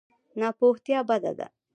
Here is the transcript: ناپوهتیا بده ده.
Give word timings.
ناپوهتیا 0.39 0.99
بده 1.09 1.31
ده. 1.37 1.47